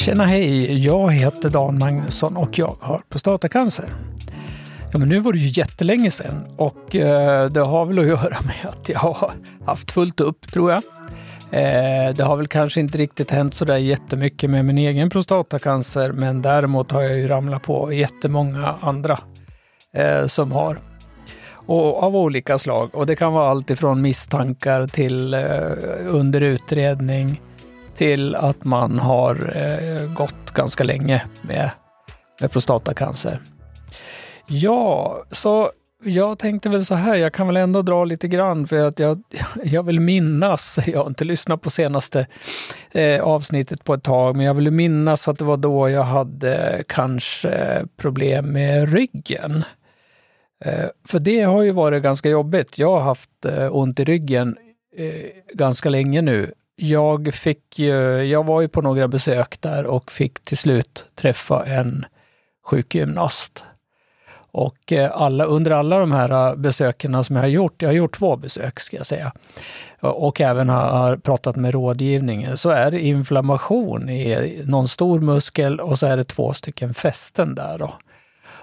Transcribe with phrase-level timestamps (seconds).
[0.00, 0.78] Tjena hej!
[0.86, 3.84] Jag heter Dan Magnusson och jag har prostatacancer.
[4.92, 8.38] Ja, men nu var det ju jättelänge sedan och eh, det har väl att göra
[8.44, 9.32] med att jag har
[9.66, 10.82] haft fullt upp tror jag.
[11.50, 16.12] Eh, det har väl kanske inte riktigt hänt så där jättemycket med min egen prostatacancer,
[16.12, 19.18] men däremot har jag ju ramlat på jättemånga andra
[19.94, 20.78] eh, som har.
[21.66, 22.90] Och av olika slag.
[22.92, 25.40] Och det kan vara allt ifrån misstankar till eh,
[26.08, 27.40] under utredning
[27.94, 31.70] till att man har eh, gått ganska länge med,
[32.40, 33.40] med prostatacancer.
[34.46, 35.70] Ja, så
[36.04, 39.22] jag tänkte väl så här, jag kan väl ändå dra lite grann för att jag,
[39.64, 42.26] jag vill minnas, jag har inte lyssnat på senaste
[42.90, 46.84] eh, avsnittet på ett tag, men jag vill minnas att det var då jag hade
[46.88, 49.64] kanske problem med ryggen.
[50.64, 52.78] Eh, för det har ju varit ganska jobbigt.
[52.78, 54.56] Jag har haft eh, ont i ryggen
[54.96, 56.52] eh, ganska länge nu.
[56.82, 57.78] Jag, fick,
[58.28, 62.04] jag var ju på några besök där och fick till slut träffa en
[62.64, 63.64] sjukgymnast
[64.52, 67.94] och eh, alla, under alla de här eh, besöken som jag har gjort, jag har
[67.94, 69.32] gjort två besök ska jag säga,
[70.00, 75.98] och även har pratat med rådgivningen, så är det inflammation i någon stor muskel och
[75.98, 77.78] så är det två stycken fästen där.
[77.78, 77.92] Då.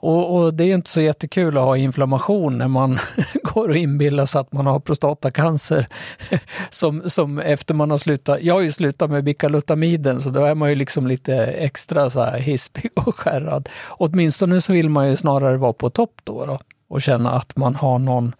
[0.00, 2.98] Och, och, det är inte så jättekul att ha inflammation när man
[3.42, 5.86] går och inbillar sig att man har prostatacancer.
[6.70, 10.54] som, som efter man har slutat, jag har ju slutat med Bicalutamiden så då är
[10.54, 13.68] man ju liksom lite extra så här hispig och skärrad.
[13.88, 17.74] Åtminstone så vill man ju snarare vara på topp då, då och känna att man
[17.74, 18.34] har någon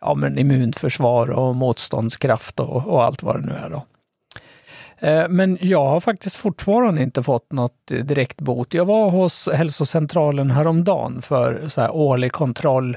[0.00, 3.70] ja, men immunförsvar och motståndskraft och, och allt vad det nu är.
[3.70, 3.82] Då.
[5.04, 8.74] Eh, men jag har faktiskt fortfarande inte fått något direkt bot.
[8.74, 12.96] Jag var hos hälsocentralen häromdagen för så här årlig kontroll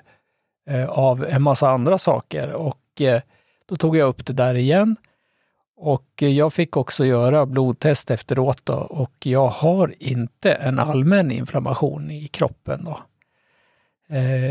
[0.69, 3.21] eh, av en massa andra saker och eh,
[3.65, 4.95] då tog jag upp det där igen.
[5.77, 12.11] Och jag fick också göra blodtest efteråt då, och jag har inte en allmän inflammation
[12.11, 12.83] i kroppen.
[12.85, 12.99] Då.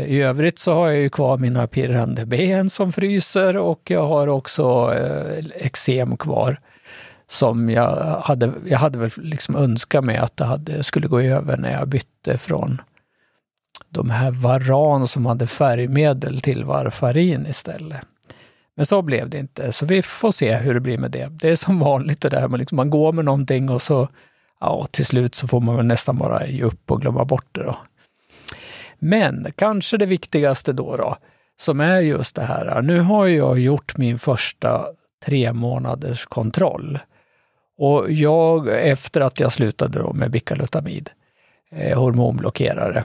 [0.05, 4.27] I övrigt så har jag ju kvar mina pirrande ben som fryser och jag har
[4.27, 4.93] också
[5.55, 6.59] eksem kvar
[7.27, 11.57] som jag hade, jag hade väl liksom önskat mig att det hade, skulle gå över
[11.57, 12.81] när jag bytte från
[13.89, 18.01] de här Varan som hade färgmedel till Varfarin istället.
[18.75, 21.27] Men så blev det inte, så vi får se hur det blir med det.
[21.31, 24.09] Det är som vanligt det där, man, liksom, man går med någonting och så
[24.59, 27.63] ja, till slut så får man väl nästan bara ge upp och glömma bort det.
[27.63, 27.77] Då.
[28.99, 31.17] Men kanske det viktigaste då, då
[31.57, 32.81] som är just det här.
[32.81, 34.85] Nu har jag gjort min första
[35.25, 36.99] tre månaders kontroll.
[37.77, 41.09] Och jag, efter att jag slutade då med Bicalutamid,
[41.71, 43.03] eh, hormonblockerare,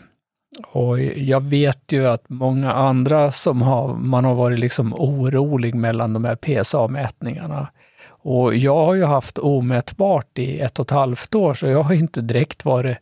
[0.72, 6.12] och jag vet ju att många andra som har, man har varit liksom orolig mellan
[6.12, 7.68] de här PSA-mätningarna.
[8.06, 11.94] Och jag har ju haft omätbart i ett och ett halvt år, så jag har
[11.94, 12.96] inte direkt varit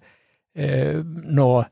[0.56, 1.64] eh, nå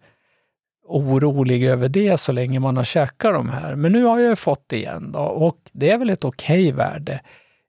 [0.89, 3.75] orolig över det så länge man har käkat de här.
[3.75, 6.73] Men nu har jag fått det igen då, och det är väl ett okej okay
[6.73, 7.21] värde.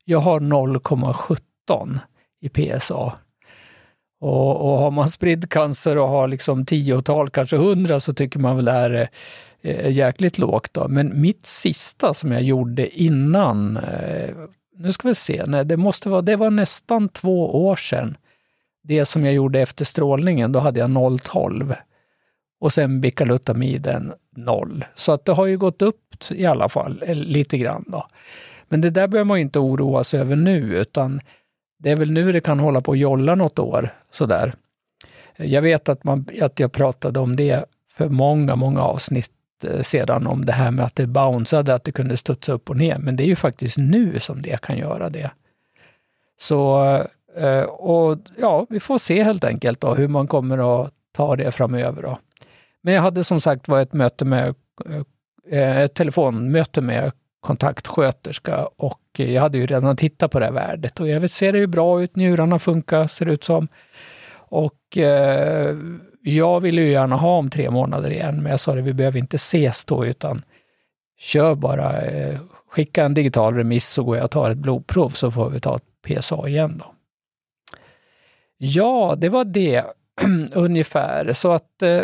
[0.06, 2.00] Jag har 0,17
[2.42, 3.14] i PSA.
[4.22, 8.56] Och, och har man spridd cancer och har liksom tiotal, kanske hundra, så tycker man
[8.56, 9.10] väl det här är
[9.62, 10.74] eh, jäkligt lågt.
[10.74, 10.88] Då.
[10.88, 14.36] Men mitt sista som jag gjorde innan, eh,
[14.78, 18.18] nu ska vi se, nej, det, måste vara, det var nästan två år sedan.
[18.84, 21.76] Det som jag gjorde efter strålningen, då hade jag 0,12
[22.60, 24.86] och sen Bicalutamiden 0.
[24.96, 27.84] Så att det har ju gått upp i alla fall, eh, lite grann.
[27.88, 28.08] Då.
[28.70, 31.22] Men det där behöver man inte oroa sig över nu, utan
[31.80, 34.54] det är väl nu det kan hålla på att jolla något år sådär.
[35.38, 39.32] Jag vet att, man, att jag pratade om det för många, många avsnitt
[39.68, 42.78] eh, sedan om det här med att det bounceade, att det kunde studsa upp och
[42.78, 42.98] ner.
[42.98, 45.32] Men det är ju faktiskt nu som det kan göra det.
[46.38, 46.86] Så,
[47.38, 51.52] eh, och ja, vi får se helt enkelt då hur man kommer att ta det
[51.52, 52.02] framöver.
[52.02, 52.18] Då.
[52.82, 54.56] Men jag hade som sagt var ett möte med
[55.52, 61.00] eh, ett telefonmöte med kontaktsköterska och jag hade ju redan tittat på det här värdet
[61.00, 63.68] och jag vet, ser det ju bra ut, njurarna funkar ser det ut som.
[64.34, 65.76] Och eh,
[66.22, 69.20] jag ville ju gärna ha om tre månader igen, men jag sa det, vi behöver
[69.20, 70.42] inte ses då, utan
[71.20, 72.40] kör bara, eh,
[72.70, 75.76] skicka en digital remiss så går jag och tar ett blodprov så får vi ta
[75.76, 75.84] ett
[76.22, 76.94] PSA igen då.
[78.58, 79.84] Ja, det var det
[80.54, 81.34] ungefär.
[81.34, 82.02] Så att eh,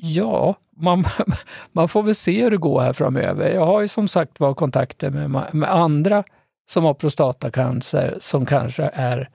[0.00, 1.04] ja, man,
[1.72, 3.54] man får väl se hur det går här framöver.
[3.54, 6.24] Jag har ju som sagt var kontakter med, med andra
[6.66, 9.30] som har prostatacancer som kanske är,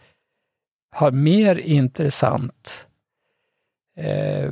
[0.92, 2.88] har mer intressant
[3.98, 4.52] eh,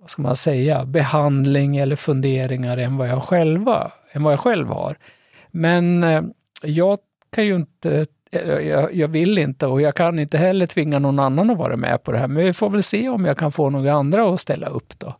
[0.00, 4.68] vad ska man säga, behandling eller funderingar än vad jag, själva, än vad jag själv
[4.68, 4.98] har.
[5.50, 6.22] Men eh,
[6.62, 6.98] jag
[7.30, 11.18] kan ju inte eh, jag, jag, vill inte och jag kan inte heller tvinga någon
[11.18, 12.28] annan att vara med på det här.
[12.28, 15.14] Men vi får väl se om jag kan få några andra att ställa upp då.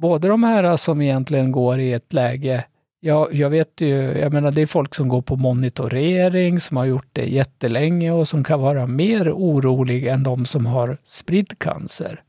[0.00, 2.64] Både de här som egentligen går i ett läge
[3.00, 6.84] jag, jag vet ju, jag menar det är folk som går på monitorering, som har
[6.84, 12.22] gjort det jättelänge och som kan vara mer oroliga än de som har spridd cancer.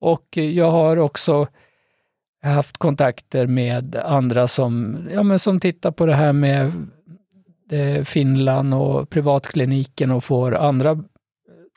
[0.00, 1.46] Och jag har också
[2.42, 6.72] haft kontakter med andra som, ja, men som tittar på det här med
[7.70, 10.96] eh, Finland och privatkliniken och får andra eh,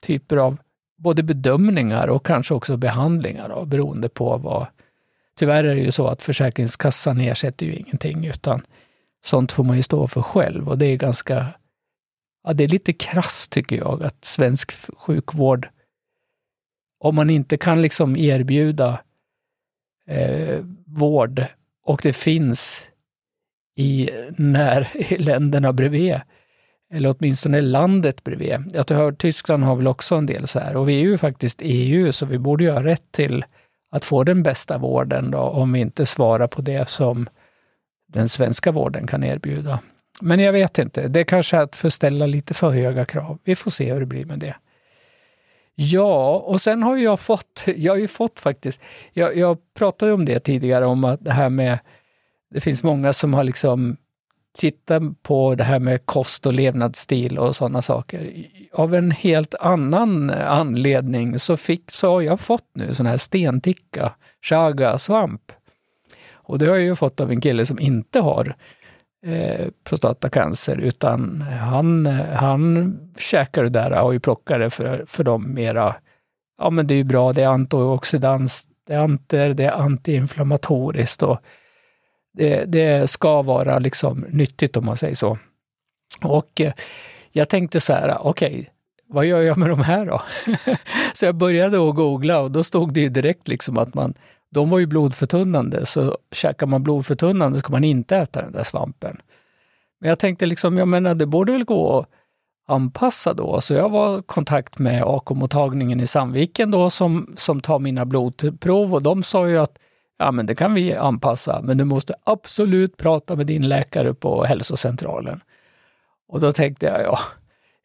[0.02, 0.58] typer av
[0.98, 4.68] både bedömningar och kanske också behandlingar då, beroende på vad,
[5.38, 8.62] Tyvärr är det ju så att Försäkringskassan ersätter ju ingenting, utan
[9.26, 11.48] sånt får man ju stå för själv och det är ganska,
[12.44, 15.70] ja det är lite krass tycker jag att svensk sjukvård,
[17.00, 19.00] om man inte kan liksom erbjuda
[20.08, 21.46] eh, vård
[21.84, 22.88] och det finns
[23.76, 26.22] i när länderna bredvid,
[26.94, 28.72] eller åtminstone landet bredvid.
[28.74, 31.60] Jag hör Tyskland har väl också en del så här och vi är ju faktiskt
[31.62, 33.46] EU så vi borde ju ha rätt till
[33.90, 37.30] att få den bästa vården då, om vi inte svarar på det som
[38.08, 39.80] den svenska vården kan erbjuda.
[40.22, 43.40] Men jag vet inte, det är kanske är att förställa lite för höga krav.
[43.44, 44.56] Vi får se hur det blir med det.
[45.76, 48.82] Ja, och sen har jag fått, jag har ju fått faktiskt,
[49.14, 51.80] jag, jag pratade om det tidigare, om att det här med,
[52.50, 53.98] det finns många som har liksom
[54.58, 58.48] titta på det här med kost och levnadsstil och sådana saker.
[58.74, 63.18] Av en helt annan eh, anledning så, fick, så har jag fått nu sån här
[63.18, 65.52] stenticka, chaga-svamp.
[66.32, 68.56] Och det har jag ju fått av en kille som inte har
[69.26, 75.96] eh, prostatacancer, utan han, han käkar det där och plockar det för, för de mera,
[76.58, 81.24] ja men det är ju bra, det är antioxidans, det är anter, det är antiinflammatoriskt
[81.24, 81.40] och
[82.38, 85.38] det, det, ska vara liksom nyttigt om man säger så.
[86.24, 86.74] Och eh,
[87.32, 88.66] jag tänkte så här, okej, okay,
[89.10, 90.22] vad gör jag med de här då?
[91.14, 94.14] så jag började att googla och då stod det ju direkt liksom att man,
[94.52, 99.18] de var ju blodförtunnande, så käkar man blodförtunnande ska man inte äta den där svampen.
[100.00, 102.08] Men jag tänkte liksom, jag menar det borde väl gå att
[102.68, 103.62] anpassa då.
[103.62, 108.94] Så jag var i kontakt med AK-mottagningen i Sandviken då som, som tar mina blodprov
[108.94, 109.78] och de sa ju att
[110.18, 114.44] ja men det kan vi anpassa, men du måste absolut prata med din läkare på
[114.44, 115.42] hälsocentralen.
[116.28, 117.20] Och då tänkte jag, ja,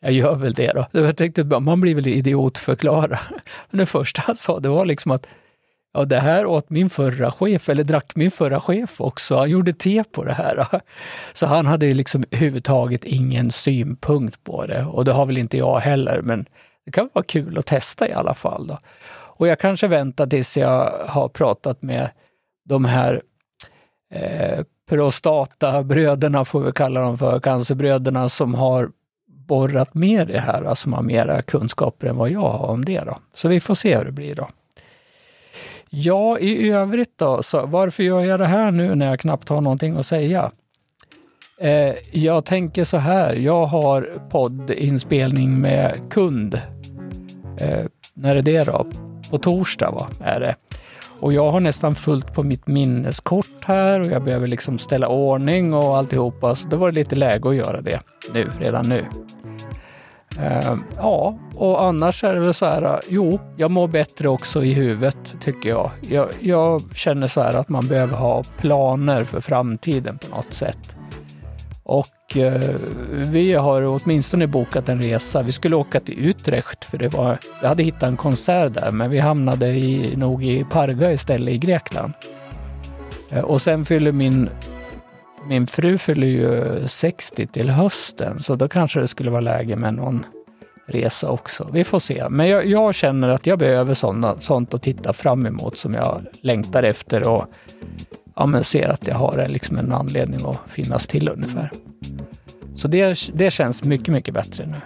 [0.00, 0.86] jag gör väl det då.
[0.92, 3.18] Jag tänkte, man blir väl idiotförklara.
[3.70, 5.26] Men det första han sa, det var liksom att
[5.92, 9.36] ja, det här åt min förra chef, eller drack min förra chef också.
[9.36, 10.66] Han gjorde te på det här.
[11.32, 14.84] Så han hade ju liksom överhuvudtaget ingen synpunkt på det.
[14.84, 16.46] Och det har väl inte jag heller, men
[16.84, 18.66] det kan vara kul att testa i alla fall.
[18.66, 18.78] Då.
[19.42, 22.10] Och jag kanske väntar tills jag har pratat med
[22.64, 23.22] de här
[24.10, 28.90] eh, prostatabröderna, får vi kalla dem för, cancerbröderna som har
[29.26, 33.00] borrat mer det här, alltså som har mera kunskaper än vad jag har om det.
[33.00, 33.18] Då.
[33.34, 34.48] Så vi får se hur det blir då.
[35.90, 39.60] Ja, i övrigt då, så varför gör jag det här nu när jag knappt har
[39.60, 40.50] någonting att säga?
[41.58, 46.54] Eh, jag tänker så här, jag har poddinspelning med kund.
[47.60, 48.86] Eh, när är det då?
[49.30, 50.54] På torsdag va, är det.
[51.22, 55.74] Och jag har nästan fullt på mitt minneskort här och jag behöver liksom ställa ordning
[55.74, 56.54] och alltihopa.
[56.54, 58.00] Så då var det lite läge att göra det
[58.34, 59.06] nu, redan nu.
[60.38, 64.72] Uh, ja, och annars är det väl så här, jo, jag mår bättre också i
[64.72, 65.90] huvudet tycker jag.
[66.00, 66.28] jag.
[66.40, 70.96] Jag känner så här att man behöver ha planer för framtiden på något sätt.
[71.84, 72.74] Och eh,
[73.10, 75.42] vi har åtminstone bokat en resa.
[75.42, 79.10] Vi skulle åka till Utrecht för det var, vi hade hittat en konsert där, men
[79.10, 82.12] vi hamnade i, nog i Parga istället i Grekland.
[83.30, 84.48] Eh, och sen fyller min,
[85.48, 89.94] min fru fyller ju 60 till hösten, så då kanske det skulle vara läge med
[89.94, 90.24] någon
[90.86, 91.68] resa också.
[91.72, 92.28] Vi får se.
[92.28, 96.20] Men jag, jag känner att jag behöver såna, sånt att titta fram emot som jag
[96.40, 97.46] längtar efter och
[98.36, 101.70] ja, men ser att jag har liksom en anledning att finnas till ungefär.
[102.74, 104.80] Så det, det känns mycket, mycket bättre nu.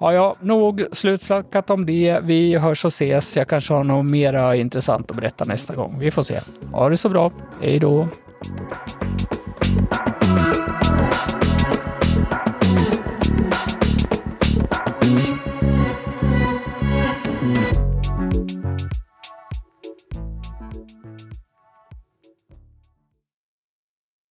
[0.00, 2.20] Ja, ja, nog slutsnackat om det.
[2.22, 3.36] Vi hörs och ses.
[3.36, 5.98] Jag kanske har något mera intressant att berätta nästa gång.
[5.98, 6.40] Vi får se.
[6.72, 7.32] Ha det så bra.
[7.60, 8.08] Hej då!